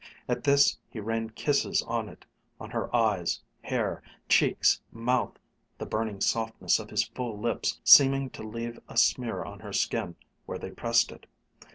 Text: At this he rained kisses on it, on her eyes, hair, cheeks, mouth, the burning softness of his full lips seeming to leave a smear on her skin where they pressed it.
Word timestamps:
At 0.27 0.43
this 0.45 0.79
he 0.89 0.99
rained 0.99 1.35
kisses 1.35 1.83
on 1.83 2.09
it, 2.09 2.25
on 2.59 2.71
her 2.71 2.89
eyes, 2.95 3.39
hair, 3.61 4.01
cheeks, 4.27 4.81
mouth, 4.91 5.37
the 5.77 5.85
burning 5.85 6.21
softness 6.21 6.79
of 6.79 6.89
his 6.89 7.03
full 7.09 7.37
lips 7.39 7.79
seeming 7.83 8.31
to 8.31 8.41
leave 8.41 8.79
a 8.89 8.97
smear 8.97 9.43
on 9.43 9.59
her 9.59 9.73
skin 9.73 10.15
where 10.47 10.57
they 10.57 10.71
pressed 10.71 11.11
it. 11.11 11.27